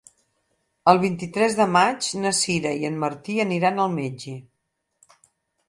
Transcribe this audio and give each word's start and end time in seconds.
El 0.93 1.01
vint-i-tres 1.03 1.57
de 1.59 1.67
maig 1.75 2.09
na 2.23 2.33
Sira 2.39 2.73
i 2.81 2.89
en 2.91 2.99
Martí 3.05 3.39
aniran 3.47 3.85
al 3.87 3.95
metge. 4.01 4.37